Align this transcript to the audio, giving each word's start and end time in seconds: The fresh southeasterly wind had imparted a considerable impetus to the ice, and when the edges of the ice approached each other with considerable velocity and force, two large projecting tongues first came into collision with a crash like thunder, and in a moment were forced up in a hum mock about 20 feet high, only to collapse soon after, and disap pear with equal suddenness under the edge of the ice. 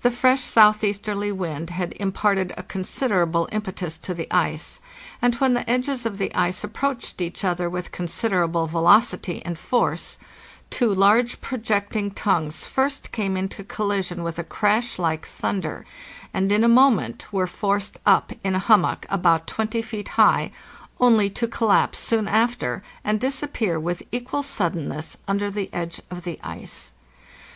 The 0.00 0.10
fresh 0.10 0.40
southeasterly 0.40 1.30
wind 1.30 1.70
had 1.70 1.92
imparted 1.92 2.52
a 2.56 2.64
considerable 2.64 3.48
impetus 3.52 3.96
to 3.98 4.12
the 4.12 4.26
ice, 4.34 4.80
and 5.22 5.36
when 5.36 5.54
the 5.54 5.70
edges 5.70 6.04
of 6.04 6.18
the 6.18 6.34
ice 6.34 6.64
approached 6.64 7.20
each 7.20 7.44
other 7.44 7.70
with 7.70 7.92
considerable 7.92 8.66
velocity 8.66 9.40
and 9.44 9.56
force, 9.56 10.18
two 10.68 10.92
large 10.92 11.40
projecting 11.40 12.10
tongues 12.10 12.66
first 12.66 13.12
came 13.12 13.36
into 13.36 13.62
collision 13.62 14.24
with 14.24 14.36
a 14.40 14.42
crash 14.42 14.98
like 14.98 15.24
thunder, 15.24 15.86
and 16.34 16.50
in 16.50 16.64
a 16.64 16.68
moment 16.68 17.32
were 17.32 17.46
forced 17.46 18.00
up 18.04 18.32
in 18.42 18.56
a 18.56 18.66
hum 18.66 18.80
mock 18.80 19.06
about 19.10 19.46
20 19.46 19.80
feet 19.80 20.08
high, 20.18 20.50
only 20.98 21.30
to 21.30 21.46
collapse 21.46 22.00
soon 22.00 22.26
after, 22.26 22.82
and 23.04 23.20
disap 23.20 23.52
pear 23.52 23.78
with 23.78 24.02
equal 24.10 24.42
suddenness 24.42 25.18
under 25.28 25.52
the 25.52 25.70
edge 25.72 26.00
of 26.10 26.24
the 26.24 26.40
ice. 26.42 26.90